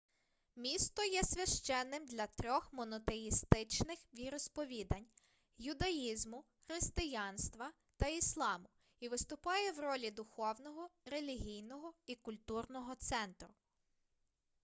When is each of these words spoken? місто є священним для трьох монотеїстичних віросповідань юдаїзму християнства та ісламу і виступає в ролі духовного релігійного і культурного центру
місто 0.55 1.03
є 1.03 1.23
священним 1.23 2.05
для 2.05 2.27
трьох 2.27 2.73
монотеїстичних 2.73 3.99
віросповідань 4.13 5.05
юдаїзму 5.57 6.43
християнства 6.67 7.71
та 7.97 8.07
ісламу 8.07 8.69
і 8.99 9.09
виступає 9.09 9.71
в 9.71 9.79
ролі 9.79 10.11
духовного 10.11 10.89
релігійного 11.05 11.93
і 12.05 12.15
культурного 12.15 12.95
центру 12.95 13.49